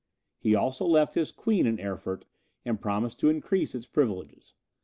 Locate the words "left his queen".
0.87-1.67